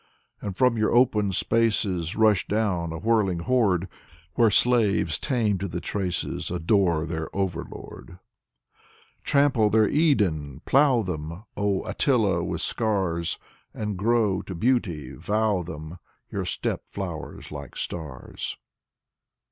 And 0.41 0.55
from 0.55 0.79
your 0.79 0.91
open 0.91 1.31
spaces 1.31 2.15
Rush 2.15 2.47
down, 2.47 2.91
a 2.91 2.97
whirling 2.97 3.37
horde, 3.41 3.87
Where 4.33 4.49
slaves 4.49 5.19
tamed 5.19 5.59
to 5.59 5.67
the 5.67 5.79
traces 5.79 6.49
Adore 6.49 7.05
their 7.05 7.29
overlord. 7.35 8.07
io8 8.07 8.09
Vyacheslav 8.09 8.63
Ivanov 9.19 9.23
Trample 9.25 9.69
their 9.69 9.87
Edens, 9.89 10.61
plow 10.65 11.01
them. 11.03 11.43
Oh, 11.55 11.83
Attila, 11.83 12.43
with 12.43 12.61
scars. 12.61 13.37
And 13.75 13.95
grow— 13.95 14.41
to 14.47 14.55
Beauty 14.55 15.13
vow 15.13 15.61
them— 15.61 15.99
Your 16.31 16.45
steppe 16.45 16.81
flowers 16.87 17.51
like 17.51 17.75
stars. 17.75 18.57